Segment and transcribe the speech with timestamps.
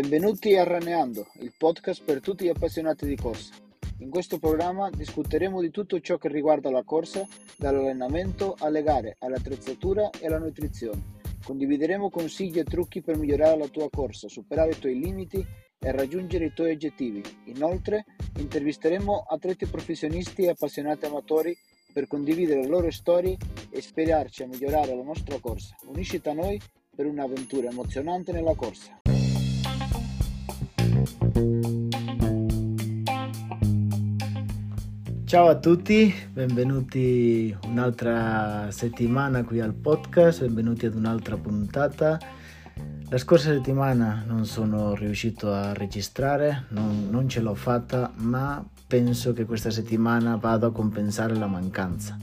[0.00, 3.52] Benvenuti a Raneando, il podcast per tutti gli appassionati di corsa.
[3.98, 10.08] In questo programma discuteremo di tutto ciò che riguarda la corsa, dall'allenamento alle gare, all'attrezzatura
[10.20, 11.16] e alla nutrizione.
[11.44, 15.44] Condivideremo consigli e trucchi per migliorare la tua corsa, superare i tuoi limiti
[15.80, 17.20] e raggiungere i tuoi obiettivi.
[17.46, 18.04] Inoltre,
[18.38, 21.58] intervisteremo atleti professionisti e appassionati amatori
[21.92, 23.36] per condividere le loro storie
[23.68, 25.74] e ispirarci a migliorare la nostra corsa.
[25.86, 26.60] Unisciti a noi
[26.94, 28.97] per un'avventura emozionante nella corsa.
[35.24, 42.18] Ciao a tutti, benvenuti un'altra settimana qui al podcast, benvenuti ad un'altra puntata.
[43.10, 49.34] La scorsa settimana non sono riuscito a registrare, non, non ce l'ho fatta, ma penso
[49.34, 52.16] che questa settimana vado a compensare la mancanza.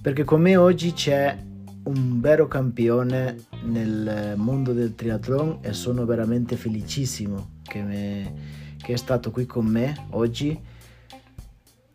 [0.00, 1.36] Perché con me oggi c'è
[1.86, 8.34] un vero campione nel mondo del triathlon e sono veramente felicissimo che, me,
[8.78, 10.74] che è stato qui con me oggi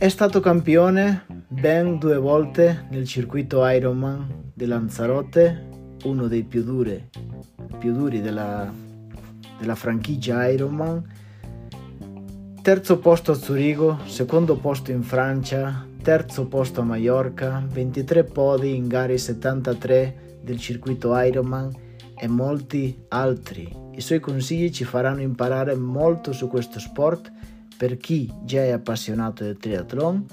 [0.02, 5.68] è stato campione ben due volte nel circuito Ironman di Lanzarote,
[6.06, 7.08] uno dei più duri,
[7.78, 8.74] più duri della,
[9.60, 11.08] della franchigia Ironman.
[12.64, 18.88] Terzo posto a Zurigo, secondo posto in Francia, terzo posto a Mallorca, 23 podi in
[18.88, 21.72] gare 73 del circuito Ironman
[22.18, 23.72] e molti altri.
[23.92, 27.32] I suoi consigli ci faranno imparare molto su questo sport
[27.78, 30.26] per chi già è appassionato del triathlon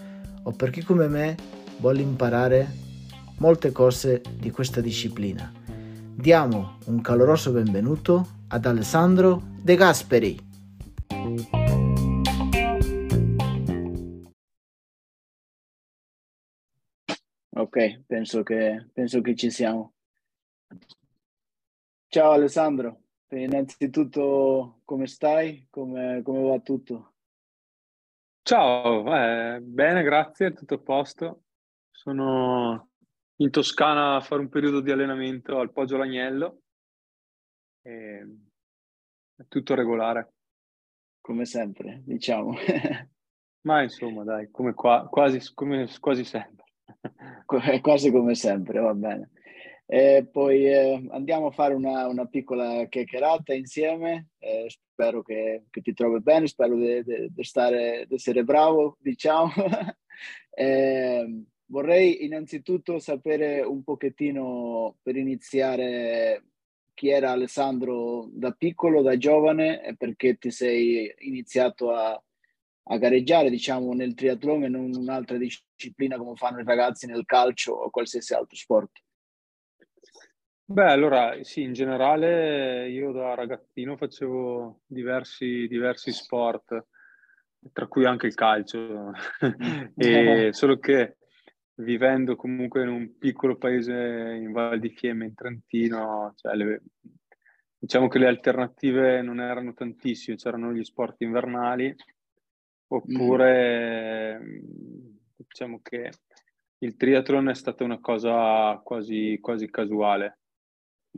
[0.44, 1.36] o per chi come me
[1.78, 2.66] vuole imparare
[3.38, 5.52] molte cose di questa disciplina.
[6.14, 10.47] Diamo un caloroso benvenuto ad Alessandro De Gasperi.
[17.58, 19.94] Ok, penso che, penso che ci siamo.
[22.06, 23.00] Ciao Alessandro,
[23.30, 25.66] innanzitutto come stai?
[25.68, 27.14] Come, come va tutto?
[28.42, 31.42] Ciao, eh, bene, grazie, tutto a posto.
[31.90, 32.90] Sono
[33.38, 36.60] in Toscana a fare un periodo di allenamento al Poggio Lagnello.
[37.82, 38.36] E
[39.34, 40.32] è tutto regolare.
[41.20, 42.54] Come sempre, diciamo.
[43.66, 46.66] Ma insomma, dai, come qua, quasi, come, quasi sempre.
[47.80, 49.30] quasi come sempre, va bene.
[49.90, 54.28] E poi eh, andiamo a fare una, una piccola chiacchierata insieme.
[54.38, 57.02] Eh, spero che, che, ti trovi bene, spero di
[57.34, 59.50] essere bravo, diciamo.
[60.50, 66.42] eh, vorrei innanzitutto sapere un pochettino per iniziare
[66.92, 72.20] chi era Alessandro da piccolo, da giovane e perché ti sei iniziato a,
[72.90, 77.72] a gareggiare, diciamo, nel triathlon e non un'altra disciplina come fanno i ragazzi nel calcio
[77.72, 78.90] o qualsiasi altro sport.
[80.64, 86.86] Beh, allora sì, in generale io da ragazzino facevo diversi, diversi sport,
[87.72, 89.12] tra cui anche il calcio,
[89.96, 91.16] e solo che
[91.76, 96.82] vivendo comunque in un piccolo paese in Val di Fiemme, in Trentino, cioè le,
[97.78, 101.94] diciamo che le alternative non erano tantissime, c'erano gli sport invernali,
[102.88, 105.16] oppure mm.
[105.36, 106.10] diciamo che
[106.78, 110.38] il triathlon è stata una cosa quasi, quasi casuale.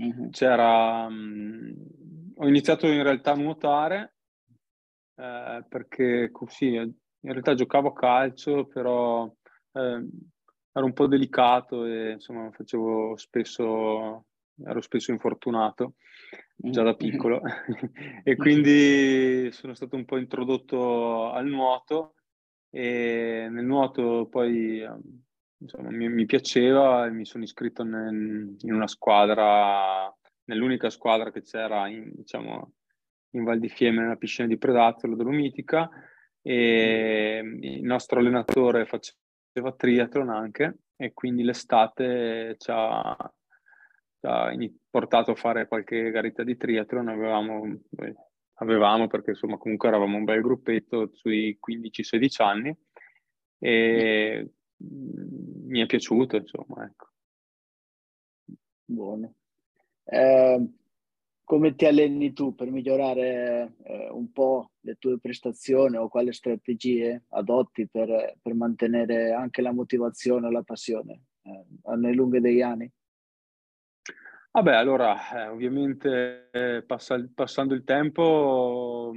[0.03, 0.29] Mm-hmm.
[0.31, 1.75] C'era, um,
[2.37, 4.15] ho iniziato in realtà a nuotare
[5.17, 9.27] eh, perché così in realtà giocavo a calcio, però
[9.73, 10.09] eh,
[10.73, 14.25] ero un po' delicato e insomma facevo spesso,
[14.65, 15.97] ero spesso infortunato
[16.63, 16.97] già da mm-hmm.
[16.99, 17.41] piccolo.
[18.23, 22.15] E quindi sono stato un po' introdotto al nuoto
[22.71, 24.87] e nel nuoto poi
[25.59, 31.43] insomma, mi, mi, piaceva e mi sono iscritto nel, in una squadra, nell'unica squadra che
[31.43, 32.73] c'era in, diciamo,
[33.31, 35.89] in Val di Fiemme, nella piscina di Predazzo, la Dolomitica,
[36.43, 43.33] e il nostro allenatore faceva triathlon anche e quindi l'estate ci ha,
[44.21, 44.53] ha
[44.89, 47.81] portato a fare qualche garetta di triathlon, avevamo,
[48.55, 52.77] avevamo perché insomma comunque eravamo un bel gruppetto sui 15-16 anni
[53.59, 54.51] e
[54.83, 57.09] mi è piaciuto, insomma, ecco.
[58.85, 59.35] Buono.
[60.05, 60.69] Eh,
[61.45, 67.25] come ti alleni tu per migliorare eh, un po' le tue prestazioni o quali strategie
[67.31, 72.91] adotti per, per mantenere anche la motivazione e la passione eh, nelle lunghe degli anni?
[74.53, 79.13] Vabbè, allora, eh, ovviamente eh, passa, passando il tempo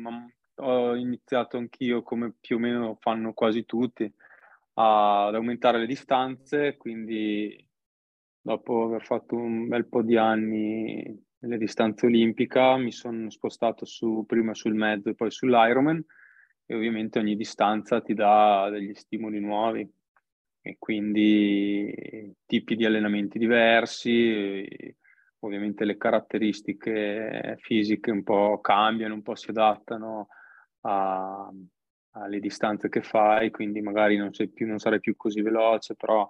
[0.56, 4.12] ho iniziato anch'io, come più o meno fanno quasi tutti,
[4.76, 7.66] ad aumentare le distanze, quindi
[8.42, 14.26] dopo aver fatto un bel po' di anni nelle distanze olimpica, mi sono spostato su,
[14.28, 16.04] prima sul mezzo e poi sull'Ironman
[16.66, 19.90] e ovviamente ogni distanza ti dà degli stimoli nuovi
[20.62, 24.96] e quindi tipi di allenamenti diversi,
[25.46, 30.28] ovviamente le caratteristiche fisiche un po' cambiano, un po' si adattano
[30.82, 31.52] a,
[32.12, 36.30] alle distanze che fai, quindi magari non, più, non sarai più così veloce, però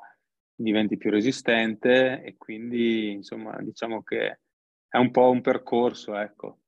[0.56, 4.40] diventi più resistente e quindi insomma diciamo che
[4.88, 6.60] è un po' un percorso, ecco.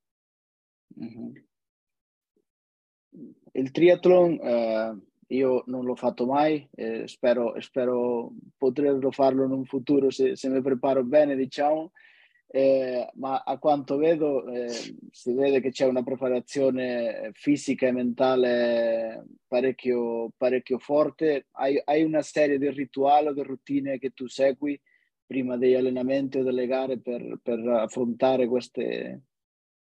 [1.00, 1.34] Mm-hmm.
[3.54, 9.66] Il triathlon eh, io non l'ho fatto mai, eh, spero, spero poterlo farlo in un
[9.66, 11.92] futuro se, se mi preparo bene, diciamo.
[12.48, 14.70] Eh, ma a quanto vedo eh,
[15.12, 21.48] si vede che c'è una preparazione fisica e mentale parecchio, parecchio forte.
[21.52, 24.80] Hai, hai una serie di rituali o di routine che tu segui
[25.26, 29.24] prima degli allenamenti o delle gare per, per affrontare queste,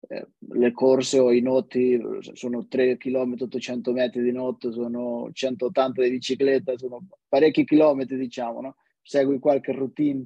[0.08, 2.00] eh, le corse o i noti
[2.34, 8.62] sono 3 km 800 metri di notte, sono 180 di bicicletta, sono parecchi chilometri diciamo,
[8.62, 8.76] no?
[9.02, 10.26] Segui qualche routine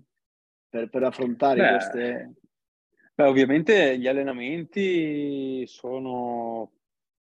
[0.70, 2.34] per, per affrontare beh, queste...
[3.16, 6.72] Beh, ovviamente gli allenamenti sono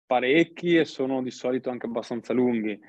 [0.06, 2.80] parecchi e sono di solito anche abbastanza lunghi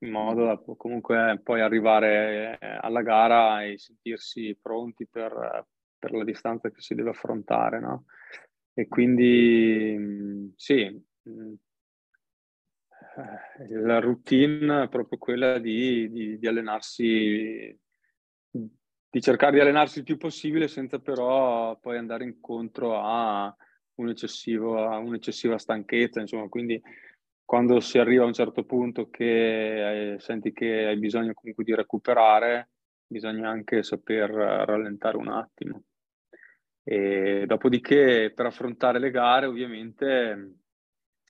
[0.00, 5.66] in modo da comunque poi arrivare alla gara e sentirsi pronti per,
[5.98, 8.04] per la distanza che si deve affrontare, no?
[8.72, 11.54] E quindi mm, sì, mm,
[13.16, 17.76] eh, la routine è proprio quella di, di, di, allenarsi,
[19.18, 23.54] di cercare di allenarsi il più possibile senza però poi andare incontro a,
[23.96, 26.80] un a un'eccessiva stanchezza, insomma, quindi
[27.44, 31.74] quando si arriva a un certo punto che eh, senti che hai bisogno comunque di
[31.74, 32.70] recuperare,
[33.06, 35.82] bisogna anche saper rallentare un attimo.
[36.84, 40.60] E dopodiché per affrontare le gare ovviamente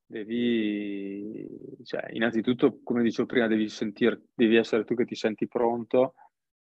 [0.05, 1.47] devi,
[1.85, 6.15] cioè, innanzitutto come dicevo prima, devi, sentir, devi essere tu che ti senti pronto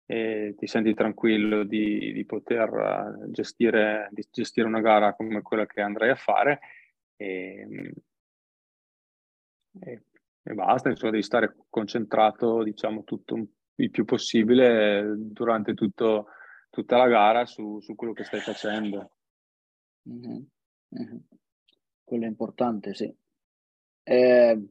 [0.07, 5.81] e ti senti tranquillo di, di poter gestire, di gestire una gara come quella che
[5.81, 6.61] andrai a fare
[7.17, 7.93] e,
[9.81, 10.03] e,
[10.43, 13.47] e basta, insomma devi stare concentrato diciamo tutto
[13.77, 16.27] il più possibile durante tutto
[16.75, 19.13] tutta la gara su, su quello che stai facendo.
[20.09, 20.43] Mm-hmm.
[20.99, 21.19] Mm-hmm.
[22.03, 23.17] Quello è importante, sì.
[24.03, 24.69] Eh,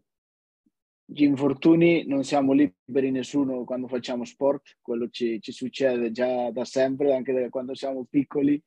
[1.06, 6.66] gli infortuni non siamo liberi nessuno quando facciamo sport, quello ci, ci succede già da
[6.66, 8.62] sempre, anche da quando siamo piccoli,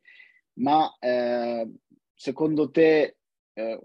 [0.54, 1.68] ma eh,
[2.14, 3.16] secondo te
[3.52, 3.80] eh,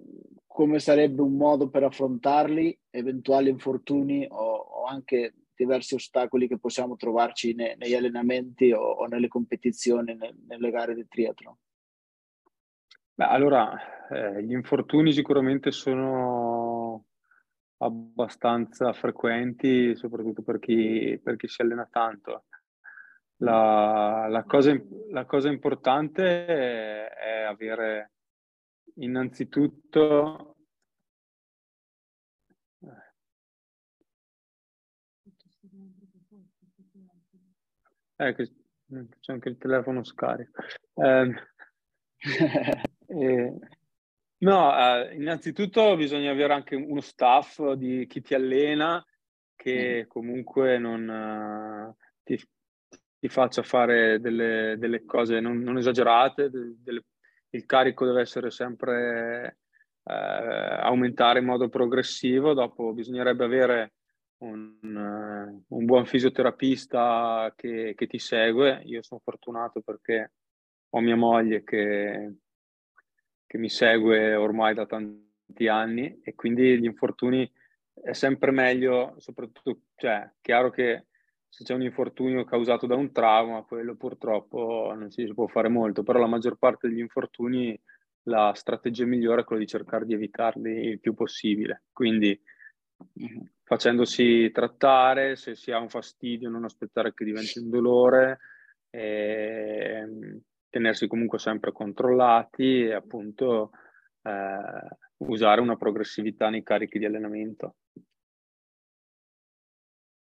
[0.46, 6.96] come sarebbe un modo per affrontarli, eventuali infortuni o, o anche diversi ostacoli che possiamo
[6.96, 11.56] trovarci ne, negli allenamenti o, o, nelle competizioni, ne, nelle gare di triathlon?
[13.14, 16.81] Beh, allora, eh, gli infortuni sicuramente sono
[17.82, 22.46] abbastanza frequenti, soprattutto per chi, per chi si allena tanto.
[23.38, 24.80] La, la, cosa,
[25.10, 28.12] la cosa, importante è, è avere
[28.96, 30.52] innanzitutto
[38.22, 38.52] Eh, che
[39.20, 40.62] c'è anche il telefono scarico.
[40.94, 41.34] Eh,
[43.08, 43.60] eh,
[44.42, 49.04] no, eh, innanzitutto bisogna avere anche uno staff di chi ti allena
[49.56, 50.08] che mm.
[50.08, 52.40] comunque non eh, ti,
[53.20, 57.06] ti, faccia fare delle, delle cose non, non esagerate, delle,
[57.52, 59.58] il carico deve essere sempre
[60.04, 63.94] eh, aumentare in modo progressivo, dopo bisognerebbe avere
[64.42, 68.82] un, uh, un buon fisioterapista che, che, ti segue.
[68.86, 70.32] Io sono fortunato perché
[70.90, 72.38] ho mia moglie che,
[73.52, 77.52] che mi segue ormai da tanti anni e quindi gli infortuni
[78.02, 81.08] è sempre meglio, soprattutto, cioè, chiaro che
[81.50, 86.02] se c'è un infortunio causato da un trauma, quello purtroppo non si può fare molto,
[86.02, 87.78] però la maggior parte degli infortuni
[88.28, 91.84] la strategia migliore è quella di cercare di evitarli il più possibile.
[91.92, 92.42] Quindi
[93.64, 98.40] facendosi trattare, se si ha un fastidio non aspettare che diventi un dolore,
[98.90, 100.08] e
[100.72, 103.72] tenersi comunque sempre controllati e appunto
[104.24, 107.76] eh, usare una progressività nei carichi di allenamento.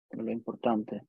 [0.08, 1.06] Quello è importante.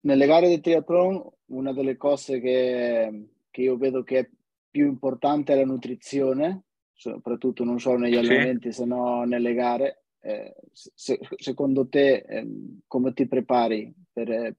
[0.00, 4.30] Nelle gare di triathlon una delle cose che, che io vedo che è
[4.70, 8.80] più importante è la nutrizione, soprattutto non solo negli allenamenti, sì.
[8.80, 12.46] se no nelle gare eh, se, secondo te eh,
[12.86, 14.56] come ti prepari per, eh,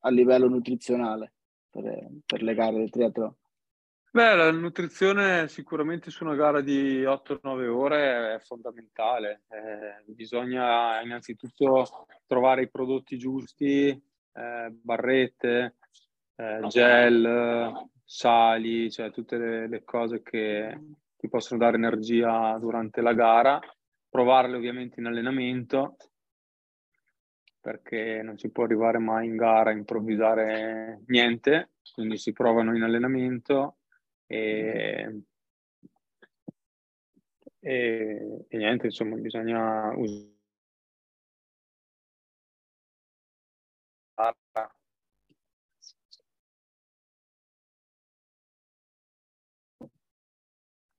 [0.00, 1.33] a livello nutrizionale
[1.74, 3.34] per, per le gare del triathlon?
[4.14, 9.42] Beh, la nutrizione sicuramente su una gara di 8-9 ore è fondamentale.
[9.48, 15.78] Eh, bisogna innanzitutto trovare i prodotti giusti, eh, barrette,
[16.36, 20.78] eh, gel, sali, cioè tutte le, le, cose che
[21.16, 23.58] ti possono dare energia durante la gara,
[24.08, 25.96] provarle ovviamente in allenamento
[27.64, 32.82] perché non si può arrivare mai in gara a improvvisare niente, quindi si provano in
[32.82, 33.78] allenamento
[34.26, 35.22] e,
[37.60, 40.32] e, e niente, insomma, bisogna usare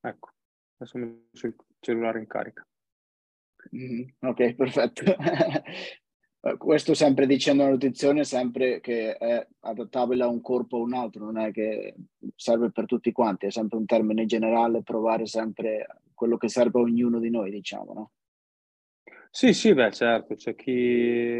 [0.00, 0.30] Ecco,
[0.78, 2.66] adesso mi il cellulare in carica.
[3.74, 5.02] Mm, ok, perfetto.
[6.58, 11.24] Questo sempre dicendo la nutrizione, sempre che è adattabile a un corpo o un altro,
[11.24, 11.94] non è che
[12.34, 16.82] serve per tutti quanti, è sempre un termine generale, provare sempre quello che serve a
[16.82, 18.10] ognuno di noi, diciamo, no?
[19.30, 21.38] Sì, sì, beh, certo, c'è chi...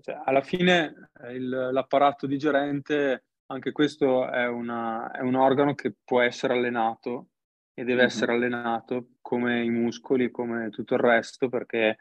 [0.00, 6.20] Cioè, alla fine il, l'apparato digerente, anche questo è, una, è, un organo che può
[6.20, 7.30] essere allenato
[7.74, 8.06] e deve mm-hmm.
[8.06, 11.96] essere allenato come i muscoli, come tutto il resto, perché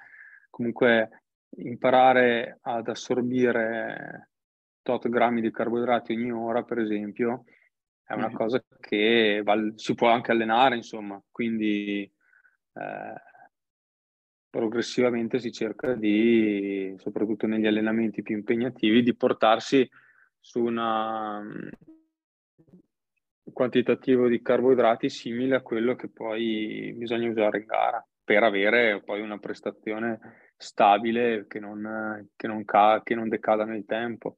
[0.51, 1.22] comunque
[1.57, 4.29] imparare ad assorbire
[4.81, 7.45] tot grammi di carboidrati ogni ora, per esempio,
[8.03, 8.33] è una mm.
[8.33, 12.01] cosa che val- si può anche allenare, insomma, quindi
[12.73, 13.13] eh,
[14.49, 19.89] progressivamente si cerca di, soprattutto negli allenamenti più impegnativi, di portarsi
[20.39, 21.71] su una, un
[23.53, 29.21] quantitativo di carboidrati simile a quello che poi bisogna usare in gara per avere poi
[29.21, 30.19] una prestazione
[30.57, 34.37] stabile che non, che non, ca- che non decada nel tempo.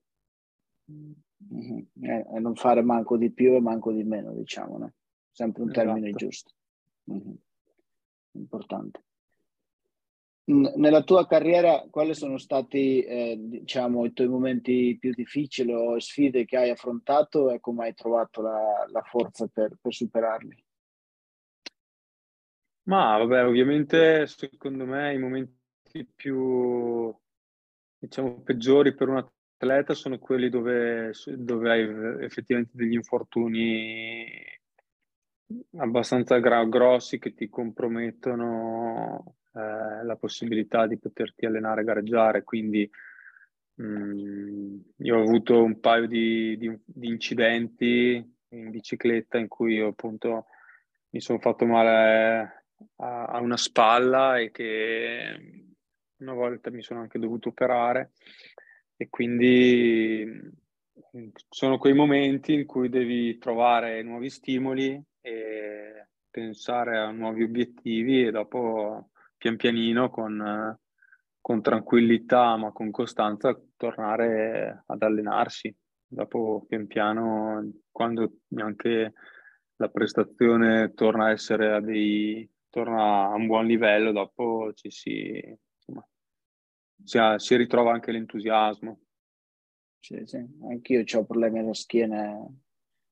[0.92, 1.80] Mm-hmm.
[2.02, 4.94] E non fare manco di più e manco di meno, diciamo, no?
[5.32, 6.26] Sempre un termine esatto.
[6.26, 6.54] giusto.
[7.12, 7.34] Mm-hmm.
[8.32, 9.04] Importante.
[10.48, 16.46] Nella tua carriera, quali sono stati, eh, diciamo, i tuoi momenti più difficili o sfide
[16.46, 20.64] che hai affrontato e come hai trovato la, la forza per, per superarli?
[22.84, 25.55] Ma vabbè, ovviamente secondo me i momenti
[26.04, 27.16] più,
[27.98, 29.18] diciamo, peggiori per un
[29.58, 34.26] atleta sono quelli dove, dove hai effettivamente degli infortuni
[35.78, 42.44] abbastanza gra- grossi che ti compromettono eh, la possibilità di poterti allenare e gareggiare.
[42.44, 42.90] Quindi
[43.76, 49.76] mh, mm, io ho avuto un paio di, di, di, incidenti in bicicletta in cui
[49.76, 50.48] io appunto
[51.12, 52.64] mi sono fatto male
[52.98, 55.65] a, a una spalla e che
[56.18, 58.12] una volta mi sono anche dovuto operare
[58.96, 60.26] e quindi
[61.18, 68.26] mm, sono quei momenti in cui devi trovare nuovi stimoli e pensare a nuovi obiettivi
[68.26, 70.78] e dopo pian pianino con,
[71.42, 75.76] con tranquillità ma con costanza tornare ad allenarsi.
[76.08, 79.14] Dopo pian piano quando anche
[79.78, 85.58] la prestazione torna a essere a dei torna a un buon livello, dopo ci si
[87.04, 89.00] si, ha, si ritrova anche l'entusiasmo.
[90.00, 90.38] Sì, sì,
[90.70, 92.46] anch'io ho problemi alla schiena,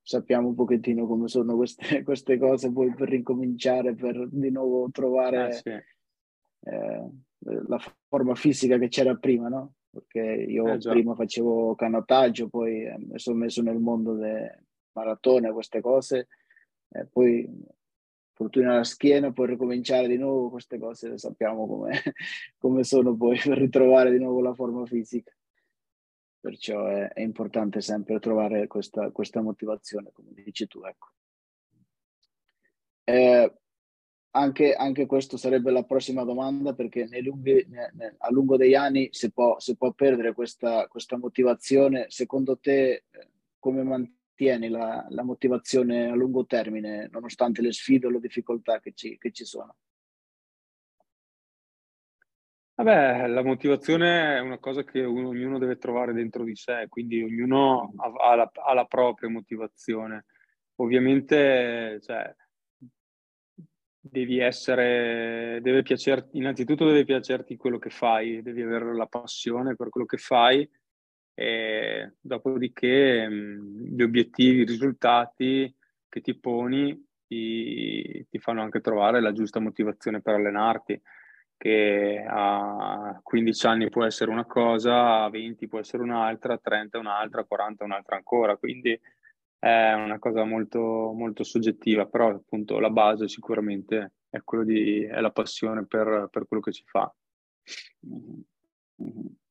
[0.01, 5.49] sappiamo un pochettino come sono queste, queste cose, poi per ricominciare, per di nuovo trovare
[5.49, 5.69] eh, sì.
[5.69, 9.73] eh, la forma fisica che c'era prima, no?
[9.89, 15.51] Perché io eh, prima facevo canottaggio, poi eh, mi sono messo nel mondo delle maratone,
[15.51, 16.27] queste cose,
[16.89, 17.49] e poi
[18.33, 21.91] fortuna alla schiena, poi ricominciare di nuovo, queste cose sappiamo come,
[22.57, 25.31] come sono poi per ritrovare di nuovo la forma fisica.
[26.39, 30.81] Perciò è, è importante sempre trovare questa, questa, motivazione, come dici tu.
[30.83, 31.11] Ecco.
[33.05, 33.53] Eh,
[34.31, 39.07] anche, anche questa sarebbe la prossima domanda perché lunghi, ne, ne, a lungo degli anni
[39.11, 42.07] si può, si può perdere questa, questa motivazione.
[42.09, 48.07] Secondo te eh, come mantenere tieni la, la, motivazione a lungo termine, nonostante le sfide
[48.07, 49.75] o le difficoltà che ci, che ci sono?
[52.75, 57.93] Vabbè, la motivazione è una cosa che ognuno deve trovare dentro di sé, quindi ognuno
[57.97, 60.25] ha, ha, la, ha la, propria motivazione.
[60.77, 62.35] Ovviamente, cioè,
[63.99, 69.89] devi essere, deve piacerti, innanzitutto deve piacerti quello che fai, devi avere la passione per
[69.89, 70.67] quello che fai
[71.33, 75.73] e dopodiché mh, gli obiettivi, i risultati
[76.07, 81.01] che ti poni ti, ti, fanno anche trovare la giusta motivazione per allenarti,
[81.57, 86.99] che a 15 anni può essere una cosa, a 20 può essere un'altra, a 30
[86.99, 88.99] un'altra, a 40 un'altra ancora, quindi
[89.57, 90.79] è una cosa molto,
[91.15, 96.61] molto soggettiva, però appunto la base sicuramente è, di, è la passione per, per quello
[96.61, 97.11] che si fa.
[98.05, 99.41] Mm-hmm.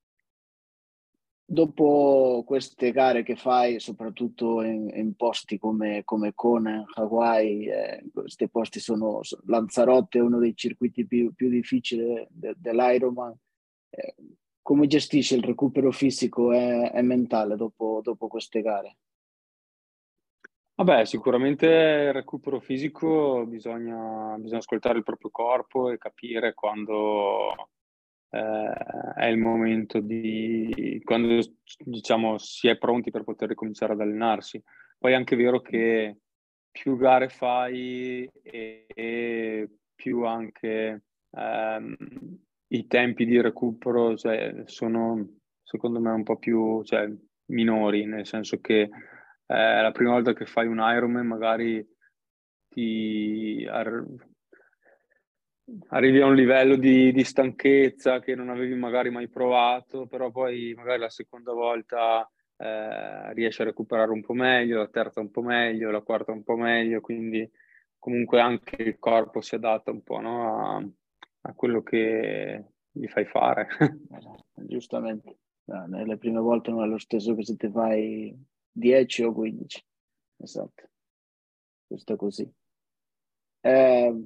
[1.52, 8.48] Dopo queste gare che fai, soprattutto in, in posti come, come Kona, Hawaii, eh, questi
[8.48, 13.36] posti sono, Lanzarote uno dei circuiti più, più difficili de, dell'Ironman.
[13.90, 14.14] Eh,
[14.62, 18.96] come gestisci il recupero fisico e, e mentale dopo, dopo queste gare?
[20.76, 27.68] Vabbè, sicuramente il recupero fisico bisogna, bisogna ascoltare il proprio corpo e capire quando
[28.34, 31.38] eh, è il momento di quando
[31.84, 34.62] diciamo si è pronti per poter ricominciare ad allenarsi.
[34.98, 36.18] Poi è anche vero che
[36.70, 41.96] più gare fai e, e più anche ehm,
[42.68, 47.10] i tempi di recupero cioè, sono secondo me un po' più cioè,
[47.46, 48.88] minori, nel senso che
[49.46, 51.86] eh, la prima volta che fai un Ironman magari
[52.68, 54.06] ti ar-
[55.88, 60.74] arrivi a un livello di, di, stanchezza che non avevi magari mai provato, però poi
[60.74, 65.42] magari la seconda volta eh, riesci a recuperare un po' meglio, la terza un po'
[65.42, 67.48] meglio, la quarta un po' meglio, quindi
[67.98, 70.76] comunque anche il corpo si adatta un po' no?
[70.76, 70.88] a,
[71.42, 73.68] a, quello che gli fai fare.
[74.54, 78.36] Giustamente, no, nelle prime volte non è lo stesso che se ti fai
[78.70, 79.84] 10 o 15.
[80.38, 80.90] Esatto,
[81.86, 82.52] questo è così.
[83.60, 84.24] Eh,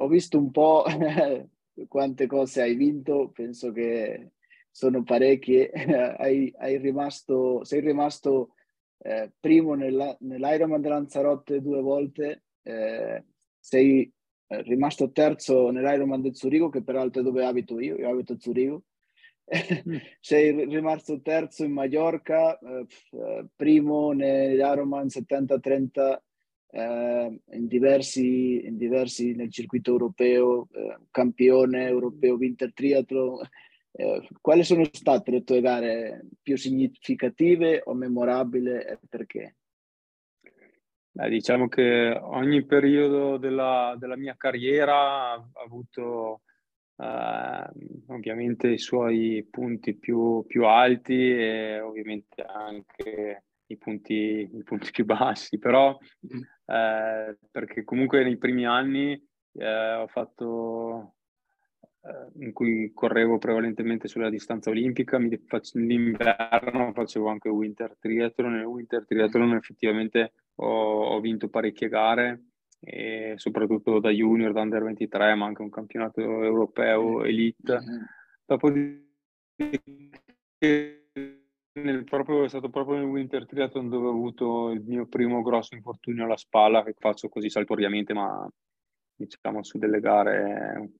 [0.00, 0.84] ho visto un po'
[1.88, 4.32] quante cose hai vinto, penso che
[4.70, 5.70] sono parecchie.
[6.18, 8.54] hai, hai rimasto, sei rimasto
[8.98, 13.24] eh, primo nella, nell'Ironman di Lanzarote due volte, eh,
[13.58, 14.12] sei
[14.46, 18.38] eh, rimasto terzo nell'Ironman del Zurigo, che peraltro è dove abito io, io abito a
[18.38, 18.82] Zurigo.
[19.48, 19.96] Mm.
[20.20, 26.22] sei rimasto terzo in Mallorca, eh, eh, primo nell'Ironman 70-30
[26.70, 33.46] eh, in, diversi, in diversi nel circuito europeo, eh, campione europeo Winter Triathlon.
[33.92, 39.56] Eh, quali sono state le tue gare più significative o memorabili e perché?
[41.10, 46.42] Beh, diciamo che ogni periodo della, della mia carriera ha avuto
[46.96, 47.70] eh,
[48.08, 55.04] ovviamente i suoi punti più, più alti e ovviamente anche i punti, i punti più
[55.04, 56.40] bassi, però mm.
[56.66, 59.12] eh, perché comunque nei primi anni
[59.52, 61.14] eh, ho fatto
[62.02, 68.54] eh, in cui correvo prevalentemente sulla distanza olimpica, mi faccio, l'inverno facevo anche winter triathlon,
[68.54, 72.42] nel winter triathlon effettivamente ho, ho vinto parecchie gare
[72.80, 77.80] e soprattutto da junior, da under 23, ma anche un campionato europeo elite.
[77.80, 78.02] Mm-hmm.
[78.46, 79.02] Dopodiché
[81.82, 85.74] nel proprio, è stato proprio nel Winter Triathlon dove ho avuto il mio primo grosso
[85.74, 88.48] infortunio alla spalla, che faccio così saltuariamente, ma
[89.14, 90.90] diciamo su delle gare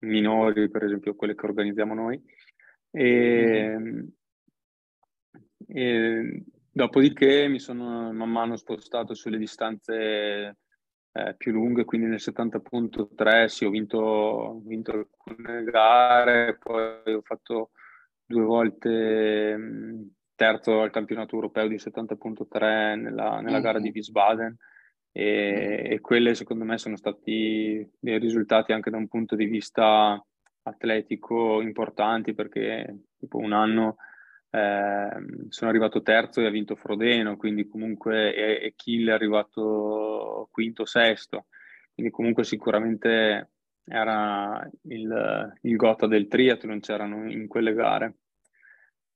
[0.00, 2.22] minori, per esempio quelle che organizziamo noi.
[2.90, 4.00] E, mm.
[5.66, 10.58] e dopodiché mi sono man mano spostato sulle distanze
[11.12, 17.70] eh, più lunghe, quindi nel 70.3 sì, ho vinto, vinto alcune gare, poi ho fatto
[18.26, 19.58] due volte
[20.34, 23.62] terzo al campionato europeo di 70.3 nella, nella mm.
[23.62, 24.56] gara di Wiesbaden.
[25.12, 30.20] E, e, quelle secondo me sono stati dei risultati anche da un punto di vista
[30.62, 33.96] atletico importanti perché tipo un anno
[34.50, 35.08] eh,
[35.48, 40.84] sono arrivato terzo e ha vinto Frodeno, quindi comunque e, e Kiel è arrivato quinto,
[40.84, 41.46] sesto,
[41.92, 43.53] quindi comunque sicuramente
[43.84, 48.16] era il, il gota del triathlon, c'erano in quelle gare.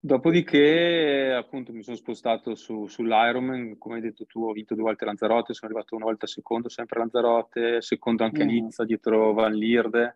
[0.00, 5.04] Dopodiché, appunto, mi sono spostato su, sull'Ironman, come hai detto tu, ho vinto due volte
[5.04, 8.48] Lanzarote, sono arrivato una volta secondo, sempre a Lanzarote, secondo anche a mm.
[8.48, 10.14] Nizza, dietro Van Lierde,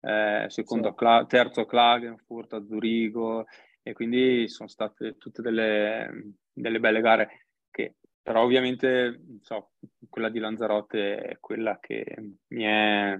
[0.00, 0.92] eh, secondo sì.
[0.92, 3.46] a Cla- terzo a Klagenfurt, a Zurigo,
[3.82, 9.70] e quindi sono state tutte delle, delle belle gare che però ovviamente so,
[10.08, 12.04] quella di Lanzarote è quella che
[12.48, 13.16] mi è,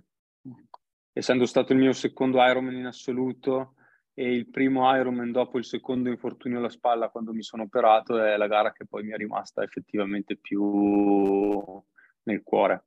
[1.12, 3.74] essendo stato il mio secondo Ironman in assoluto,
[4.18, 8.34] e il primo Ironman dopo il secondo infortunio alla spalla quando mi sono operato è
[8.38, 11.62] la gara che poi mi è rimasta effettivamente più
[12.22, 12.84] nel cuore.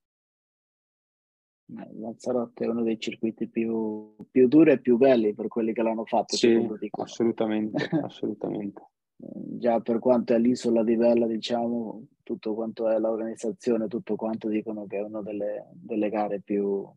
[1.77, 5.83] Eh, Lanzarote è uno dei circuiti più, più duri e più belli per quelli che
[5.83, 6.35] l'hanno fatto.
[6.35, 6.67] Sì,
[6.97, 8.87] assolutamente, assolutamente.
[9.15, 14.87] Già per quanto è l'isola di Vella, diciamo, tutto quanto è l'organizzazione, tutto quanto dicono
[14.87, 16.89] che è una delle, delle gare più,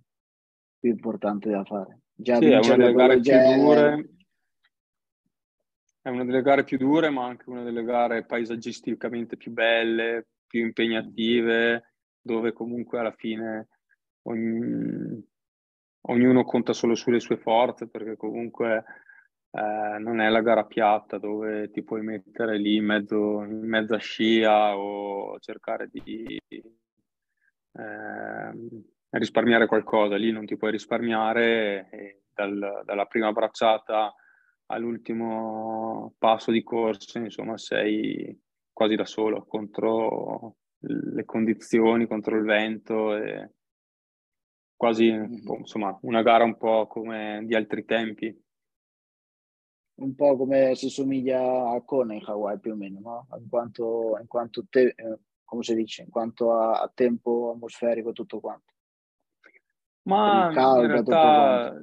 [0.82, 2.00] più importanti da fare.
[2.12, 4.08] Già sì, è una delle gare più dure
[6.02, 10.60] è una delle gare più dure, ma anche una delle gare paesaggisticamente più belle, più
[10.62, 13.68] impegnative, dove comunque alla fine
[14.22, 15.24] ogni,
[16.08, 18.84] ognuno conta solo sulle sue forze, perché comunque
[19.52, 23.94] eh, non è la gara piatta dove ti puoi mettere lì in mezzo, in mezzo
[23.94, 26.36] a scia o cercare di
[27.74, 28.52] eh,
[29.18, 30.16] risparmiare qualcosa.
[30.16, 34.14] Lì non ti puoi risparmiare dal, dalla prima bracciata
[34.66, 38.38] all'ultimo passo di corsa, insomma, sei
[38.72, 43.50] quasi da solo contro le condizioni, contro il vento e
[44.74, 45.58] quasi mm-hmm.
[45.58, 48.36] insomma una gara un po' come di altri tempi.
[49.94, 53.26] Un po' come si somiglia a Kona in Hawaii più o meno, no?
[53.38, 58.08] In quanto, in quanto te, eh, come si dice, in quanto a, a tempo atmosferico
[58.08, 58.71] e tutto quanto.
[60.04, 61.80] Ma caldo, in realtà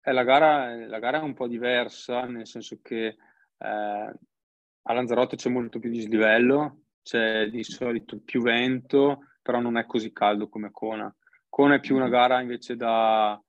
[0.00, 3.16] è la, gara, la gara è un po' diversa, nel senso che eh,
[4.82, 10.12] a Lanzarote c'è molto più dislivello, c'è di solito più vento, però non è così
[10.12, 11.14] caldo come Kona.
[11.48, 12.12] Kona è più una mm-hmm.
[12.12, 13.40] gara invece da,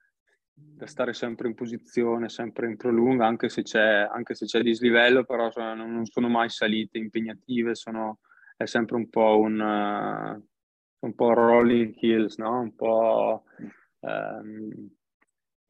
[0.53, 5.23] da stare sempre in posizione, sempre in prolunga, anche se c'è, anche se c'è dislivello,
[5.23, 8.19] però sono, non sono mai salite impegnative, sono,
[8.57, 12.59] è sempre un po' un, uh, un po' rolling hills, no?
[12.59, 13.71] un po' um,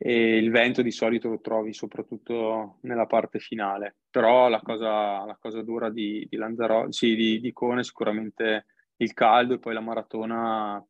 [0.04, 5.38] e il vento di solito lo trovi soprattutto nella parte finale, però la cosa, la
[5.40, 8.66] cosa dura di, di Lanzarote, sì, di, di Cone è sicuramente
[8.98, 10.84] il caldo e poi la maratona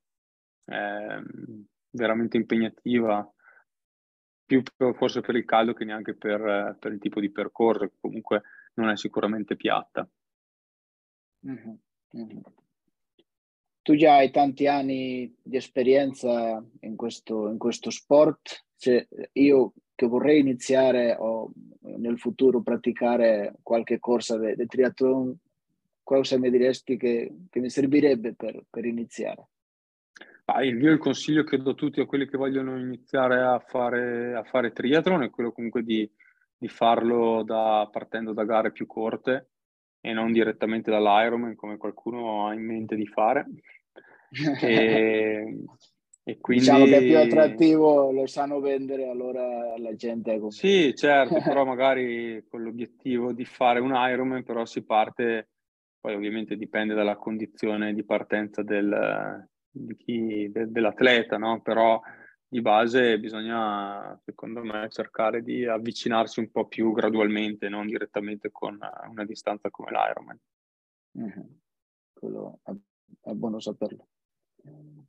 [0.64, 1.20] è
[1.90, 3.30] veramente impegnativa,
[4.46, 4.62] più
[4.94, 8.44] forse per il caldo che neanche per, per il tipo di percorso, che comunque
[8.76, 10.08] non è sicuramente piatta.
[11.48, 11.74] Mm-hmm.
[12.16, 12.40] Mm-hmm.
[13.84, 20.08] Tu già hai tanti anni di esperienza in questo, in questo sport, cioè, io che
[20.08, 21.52] vorrei iniziare o
[21.98, 25.36] nel futuro praticare qualche corsa di triathlon,
[26.04, 29.48] cosa mi diresti che, che mi servirebbe per, per iniziare?
[30.46, 34.36] Ah, il mio consiglio che do a tutti a quelli che vogliono iniziare a fare,
[34.36, 36.10] a fare triathlon è quello comunque di,
[36.58, 39.50] di farlo da, partendo da gare più corte
[40.02, 43.46] e non direttamente dall'Ironman come qualcuno ha in mente di fare.
[44.60, 45.58] e,
[46.24, 46.64] e quindi...
[46.64, 50.40] Diciamo che è più attrattivo, lo sanno vendere allora la gente.
[50.40, 50.52] Come...
[50.52, 55.50] Sì, certo, però magari con l'obiettivo di fare un Ironman, però si parte,
[56.00, 61.62] poi ovviamente dipende dalla condizione di partenza del, di chi, de, dell'atleta, no?
[61.62, 62.02] Però
[62.52, 68.78] di base bisogna, secondo me, cercare di avvicinarsi un po' più gradualmente, non direttamente con
[69.10, 70.38] una distanza come l'Ironman.
[71.18, 71.48] Mm-hmm.
[72.12, 72.72] Quello è,
[73.22, 74.06] è buono saperlo.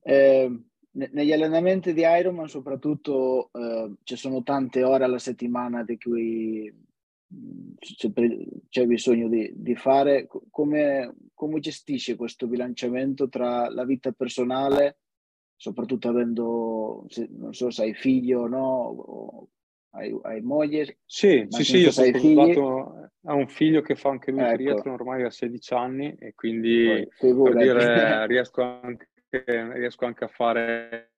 [0.03, 6.73] Eh, negli allenamenti di Ironman soprattutto eh, ci sono tante ore alla settimana di cui
[7.35, 7.73] mm,
[8.69, 10.29] c'è, bisogno di, di fare.
[10.49, 14.99] Come, come, gestisce questo bilanciamento tra la vita personale,
[15.63, 19.49] soprattutto avendo, se, non so se hai figli o no, o
[19.91, 20.99] hai, hai moglie?
[21.07, 24.55] Sì, sì, sì, io sono sposato, ho un figlio che fa anche lui ecco.
[24.55, 31.13] triathlon ormai a 16 anni e quindi per dire, riesco anche riesco anche a fare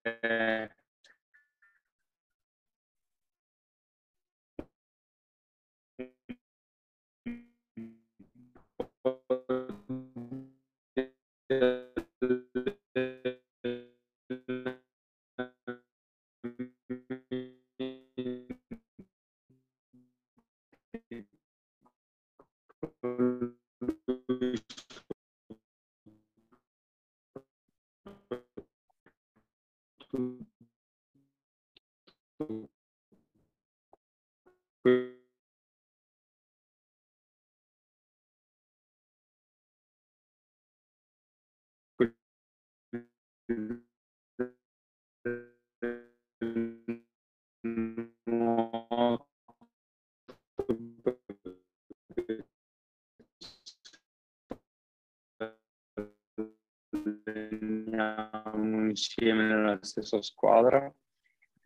[59.17, 60.93] insieme nella stessa squadra.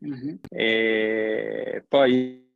[0.05, 0.37] Mm-hmm.
[0.49, 2.47] E poi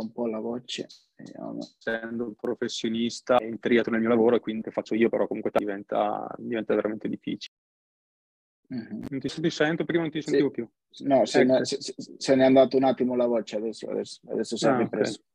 [0.00, 0.86] un po' la voce.
[1.14, 5.50] Essendo un professionista, è intriato nel mio lavoro e quindi che faccio io, però comunque
[5.54, 7.54] diventa, diventa veramente difficile.
[8.72, 9.04] Mm-hmm.
[9.08, 10.54] Non ti, ti, sento, prima non ti sentivo sì.
[10.54, 10.68] più.
[11.06, 11.52] No, se, ecco.
[11.52, 15.18] ne, se, se ne è andato un attimo la voce adesso, adesso, adesso ah, ripreso.
[15.18, 15.29] Okay.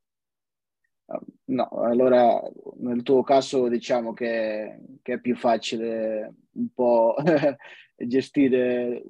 [1.47, 2.41] No, allora
[2.77, 7.15] nel tuo caso diciamo che, che è più facile un po'
[7.95, 9.03] gestire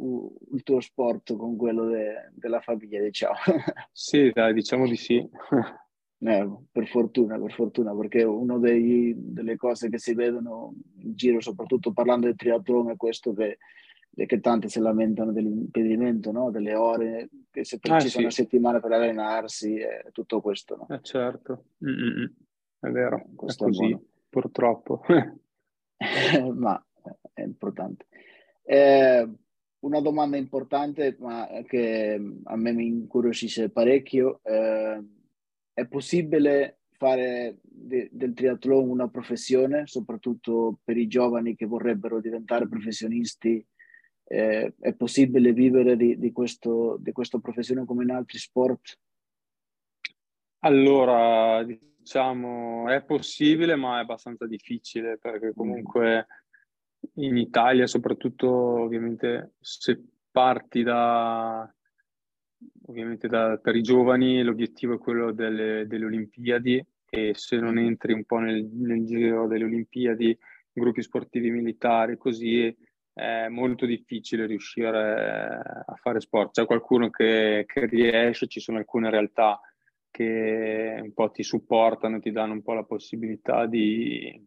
[0.52, 3.36] il tuo sport con quello de, della famiglia, diciamo.
[3.92, 5.28] Sì, dai, diciamo di sì.
[6.18, 11.94] Eh, per fortuna, per fortuna, perché una delle cose che si vedono in giro, soprattutto
[11.94, 13.60] parlando di triathlon, è questo che,
[14.16, 16.50] che tanti si lamentano dell'impedimento, no?
[16.50, 18.20] delle ore che precisano ah, sì.
[18.20, 20.78] una settimana per allenarsi, e tutto questo.
[20.78, 20.96] No?
[20.96, 22.34] Eh, certo, Mm-mm.
[22.80, 24.00] è vero, questo è così, è
[24.30, 25.02] purtroppo.
[26.56, 26.86] Ma
[27.34, 28.06] è importante.
[28.64, 29.30] Eh,
[29.80, 35.04] una domanda importante, ma che a me mi incuriosisce parecchio, eh,
[35.74, 42.68] è possibile fare de- del triathlon una professione, soprattutto per i giovani che vorrebbero diventare
[42.68, 43.64] professionisti?
[44.28, 48.98] Eh, è possibile vivere di, di, questo, di questa professione come in altri sport?
[50.60, 56.26] Allora, diciamo, è possibile, ma è abbastanza difficile perché comunque
[57.16, 61.72] in Italia, soprattutto ovviamente se parti da,
[62.88, 68.14] ovviamente da, per i giovani, l'obiettivo è quello delle, delle, Olimpiadi e se non entri
[68.14, 70.38] un po' nel, nel giro delle Olimpiadi,
[70.74, 72.76] gruppi sportivi militari, così
[73.16, 76.52] è molto difficile riuscire a fare sport.
[76.52, 79.60] C'è qualcuno che, che riesce, ci sono alcune realtà
[80.12, 84.46] che un po' ti supportano, ti danno un po' la possibilità di,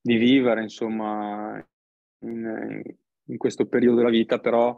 [0.00, 1.62] di vivere, insomma,
[2.20, 2.82] in,
[3.26, 4.74] in questo periodo della vita, però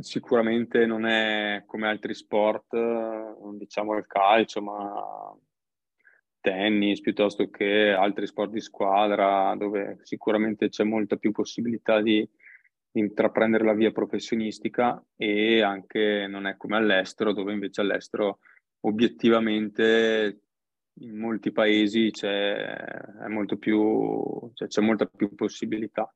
[0.00, 2.74] sicuramente non è come altri sport,
[3.56, 5.36] diciamo il calcio, ma
[6.44, 12.28] tennis piuttosto che altri sport di squadra dove sicuramente c'è molta più possibilità di,
[12.96, 18.38] intraprendere la via professionistica e anche non è come all'estero dove invece all'estero
[18.80, 20.40] obiettivamente
[20.98, 22.76] in molti paesi c'è,
[23.58, 26.12] più, cioè c'è molta più possibilità.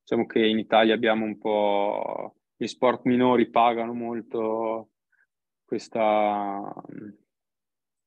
[0.00, 4.92] Diciamo che in Italia abbiamo un po' gli sport minori pagano molto
[5.64, 6.72] questa,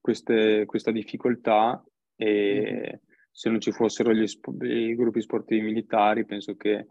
[0.06, 1.84] queste, questa difficoltà
[2.16, 2.94] e mm-hmm.
[3.32, 4.24] se non ci fossero gli,
[4.62, 6.86] i gruppi sportivi militari penso che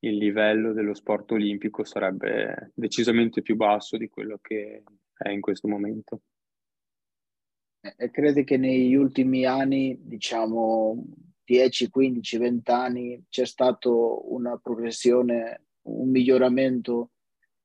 [0.00, 4.82] il livello dello sport olimpico sarebbe decisamente più basso di quello che
[5.16, 6.22] è in questo momento.
[7.96, 11.04] E credi che negli ultimi anni, diciamo
[11.44, 17.10] 10, 15, 20 anni, c'è stato una progressione, un miglioramento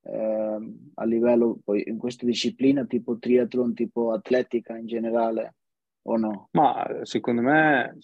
[0.05, 5.55] eh, a livello poi in questa disciplina, tipo triathlon, tipo atletica in generale,
[6.03, 6.49] o no?
[6.51, 7.97] Ma secondo me,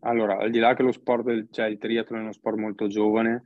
[0.00, 3.44] allora, al di là che lo sport, cioè il triathlon è uno sport molto giovane,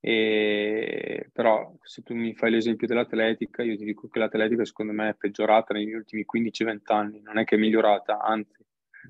[0.00, 5.10] e, però se tu mi fai l'esempio dell'atletica, io ti dico che l'atletica secondo me
[5.10, 8.62] è peggiorata negli ultimi 15-20 anni, non è che è migliorata, anzi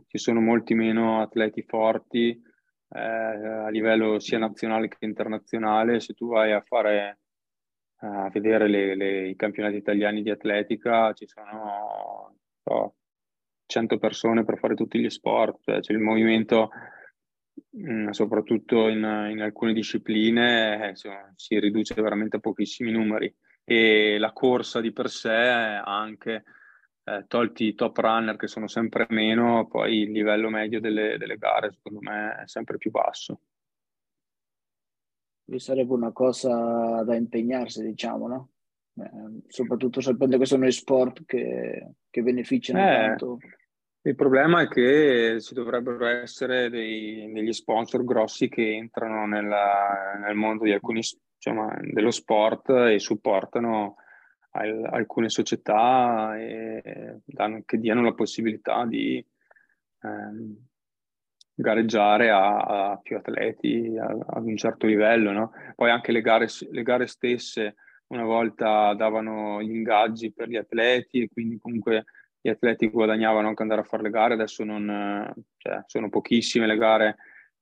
[0.06, 2.40] ci sono molti meno atleti forti
[2.94, 6.00] eh, a livello sia nazionale che internazionale.
[6.00, 7.20] Se tu vai a fare
[8.02, 12.94] a vedere le, le, i campionati italiani di atletica, ci sono so,
[13.66, 16.70] 100 persone per fare tutti gli sport, cioè, c'è il movimento
[17.76, 18.98] Mm, soprattutto in,
[19.30, 23.34] in, alcune discipline, eh, insomma, si riduce veramente a pochissimi numeri
[23.64, 26.44] e la corsa di per sé anche
[27.04, 31.36] eh, tolti i top runner che sono sempre meno, poi il livello medio delle, delle
[31.36, 33.40] gare secondo me è sempre più basso.
[35.44, 38.48] Vi sarebbe una cosa da impegnarsi, diciamo, no?
[38.94, 43.38] Eh, soprattutto sapendo che sono i sport che, che beneficiano eh, tanto.
[44.02, 50.35] Il problema è che ci dovrebbero essere dei, degli sponsor grossi che entrano nella, nel
[50.35, 51.00] mondo di alcuni,
[51.37, 53.96] diciamo, dello sport e supportano
[54.50, 59.24] al, alcune società e danno, che diano la possibilità di
[60.02, 60.57] ehm,
[61.54, 65.32] gareggiare a, a, più atleti ad un certo livello.
[65.32, 65.52] No?
[65.74, 67.76] Poi anche le gare, le gare stesse
[68.08, 72.04] una volta davano gli ingaggi per gli atleti e quindi comunque
[72.40, 76.76] gli atleti guadagnavano anche andare a fare le gare, adesso non, cioè, sono pochissime le
[76.76, 77.16] gare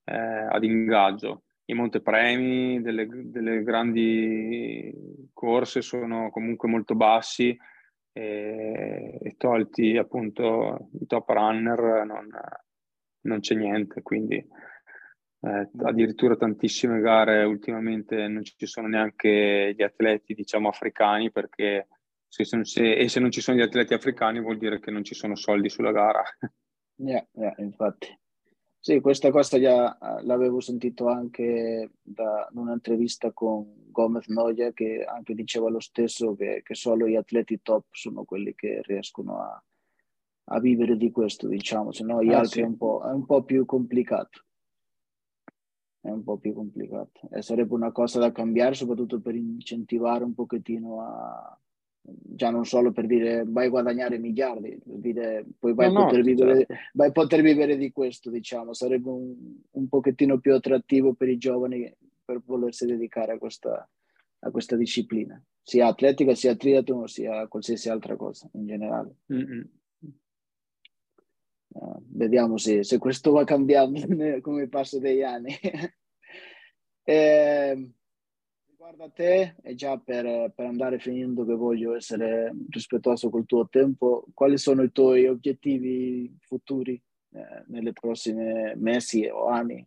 [0.05, 1.43] eh, ad ingaggio.
[1.67, 4.93] I montepremi delle, delle grandi
[5.33, 7.57] corse sono comunque molto bassi
[8.13, 12.29] e, e tolti appunto i top runner non,
[13.23, 20.35] non c'è niente, quindi eh, addirittura tantissime gare ultimamente non ci sono neanche gli atleti
[20.35, 21.89] diciamo africani perché
[22.29, 25.15] se, se, e se non ci sono gli atleti africani vuol dire che non ci
[25.15, 26.23] sono soldi sulla gara.
[27.03, 28.15] Yeah, yeah, infatti.
[28.79, 35.33] Sì, questa cosa già eh, l'avevo sentito anche da un'intervista con Gomez Noia che anche
[35.33, 39.65] diceva lo stesso che, che solo gli atleti top sono quelli che riescono a,
[40.53, 42.61] a vivere di questo, diciamo, se no gli ah, altri sì.
[42.61, 44.45] è, un è, un po', più complicato.
[46.01, 47.29] È un po' più complicato.
[47.31, 51.59] E sarebbe una cosa da cambiare, soprattutto per incentivare un pochettino a,
[52.03, 56.05] già non solo per dire vai a guadagnare miliardi, per dire poi vai, no, a,
[56.07, 56.75] poter no, vivere, certo.
[56.95, 59.35] vai a poter vivere di questo, diciamo, sarebbe un,
[59.71, 63.89] un pochettino più attrattivo per i giovani per volersi dedicare a questa,
[64.41, 69.17] a questa disciplina, sia atletica, sia triathlon, sia qualsiasi altra cosa in generale.
[69.33, 69.63] Mm-hmm.
[71.73, 74.01] Uh, vediamo se, se, questo va cambiando
[74.43, 75.57] come passo degli anni.
[77.05, 77.91] eh,
[78.67, 83.69] riguardo a te, e già per, per, andare finendo che voglio essere rispettoso col tuo
[83.69, 87.01] tempo, quali sono i tuoi obiettivi futuri
[87.33, 89.87] eh, nelle prossime mesi o anni?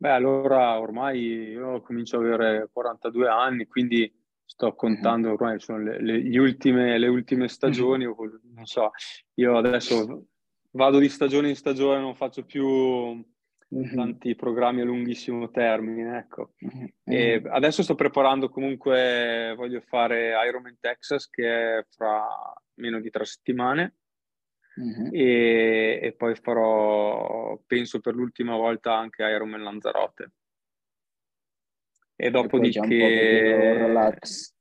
[0.00, 4.12] Beh, allora ormai io comincio ad avere 42 anni, quindi
[4.44, 8.90] sto contando ormai sono le, le, ultime, le ultime stagioni, non so,
[9.34, 10.26] io adesso
[10.70, 13.94] vado di stagione in stagione, non faccio più mm-hmm.
[13.94, 16.54] tanti programmi a lunghissimo termine, ecco.
[16.64, 16.86] Mm-hmm.
[17.04, 22.26] E adesso sto preparando comunque, voglio fare Ironman Texas che è fra
[22.74, 23.96] meno di tre settimane
[24.80, 25.08] mm-hmm.
[25.12, 30.32] e, e, poi farò, penso per l'ultima volta anche Ironman Lanzarote.
[32.16, 32.80] E dopodiché...
[32.80, 34.54] relax.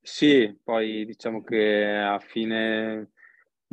[0.00, 3.12] Sì, poi diciamo che a fine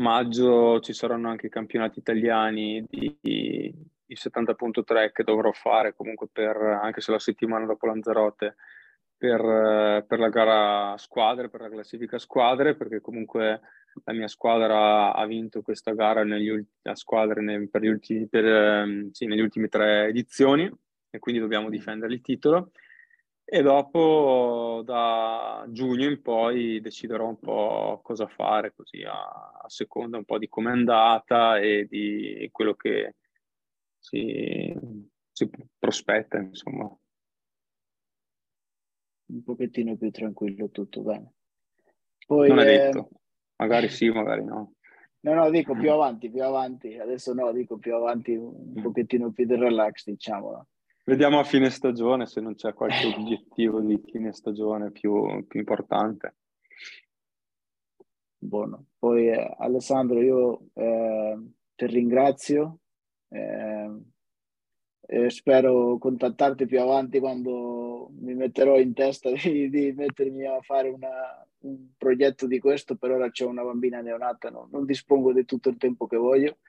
[0.02, 3.18] maggio ci saranno anche i campionati italiani di,
[4.12, 8.56] il 70.3 che dovrò fare comunque per, anche se la settimana dopo Lanzarote,
[9.16, 13.62] per, per la gara squadre, per la classifica squadre, perché comunque
[14.04, 16.50] la mia squadra ha vinto questa gara negli,
[16.84, 20.70] a squadre nei, per gli ultimi, per, ehm, sì, negli ultimi tre edizioni
[21.10, 22.72] e quindi dobbiamo difendere il titolo.
[23.54, 29.12] E dopo, da giugno in poi, deciderò un po' cosa fare, così a,
[29.62, 33.16] a seconda un po' di come è andata e di quello che,
[34.00, 34.74] si,
[35.34, 36.98] si prospetta, insomma.
[39.26, 41.34] Un pochettino più tranquillo tutto bene.
[42.26, 42.78] Poi, non è eh...
[42.78, 43.10] detto,
[43.58, 44.76] magari sì, magari no.
[45.24, 48.82] No, no, dico più avanti, più avanti, adesso no, dico più avanti un mm.
[48.82, 50.68] pochettino più di relax, diciamo.
[51.04, 56.36] Vediamo a fine stagione se non c'è qualche obiettivo di fine stagione più, più importante.
[58.38, 58.86] Buono.
[59.00, 61.40] Poi eh, Alessandro, io eh,
[61.76, 62.80] ti ringrazio
[63.30, 63.90] eh,
[65.08, 70.90] eh, spero contattarti più avanti quando mi metterò in testa di, di mettermi a fare
[70.90, 72.96] una, un progetto di questo.
[72.96, 74.70] Per ora c'è una bambina neonata, no?
[74.72, 76.60] non dispongo di tutto il tempo che voglio,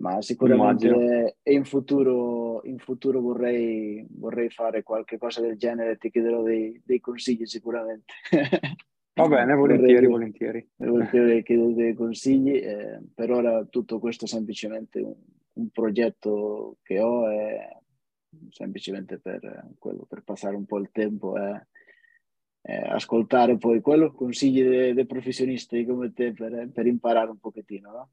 [0.00, 5.98] ma sicuramente in futuro, in futuro vorrei, vorrei, fare qualche cosa del genere.
[5.98, 8.12] Ti chiederò dei, dei consigli sicuramente.
[9.12, 10.68] Va bene, volentieri, volentieri.
[10.76, 12.54] Volentieri chiedo dei consigli.
[12.54, 15.14] Eh, per ora tutto questo è semplicemente un,
[15.54, 17.76] un progetto che ho è
[18.50, 21.66] semplicemente per quello, per passare un po' il tempo e,
[22.62, 27.90] e ascoltare poi quello, consigli dei, dei professionisti come te per, per imparare un pochettino,
[27.90, 28.10] no?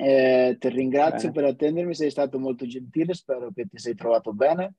[0.00, 1.32] Eh, ti ringrazio bene.
[1.32, 4.76] per attendermi, sei stato molto gentile, spero che ti sei trovato bene.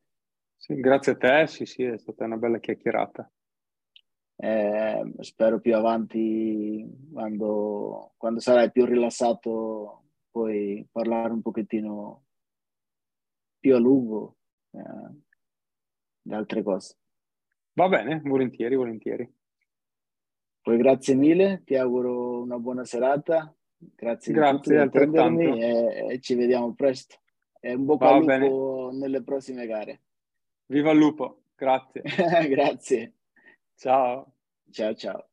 [0.55, 3.29] Sì, grazie a te, sì, sì, è stata una bella chiacchierata.
[4.37, 12.23] Eh, spero più avanti, quando, quando sarai più rilassato, puoi parlare un pochettino
[13.59, 14.37] più a lungo
[14.71, 15.19] eh,
[16.21, 16.95] di altre cose.
[17.73, 19.29] Va bene, volentieri, volentieri.
[20.61, 23.53] Poi grazie mille, ti auguro una buona serata.
[23.79, 27.15] Grazie, grazie di attendermi e, e, ci vediamo presto.
[27.61, 30.01] E un bocca al lupo nelle prossime gare.
[30.67, 32.01] Viva il lupo, grazie.
[32.47, 33.13] grazie.
[33.75, 34.33] Ciao.
[34.71, 35.28] Ciao ciao.